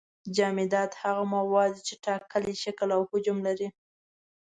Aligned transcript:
جامدات 0.35 0.91
هغه 1.01 1.23
مواد 1.33 1.71
دي 1.75 1.81
چې 1.87 1.93
ټاکلی 2.05 2.53
شکل 2.63 2.89
او 2.97 3.01
حجم 3.09 3.37
لري. 3.47 3.67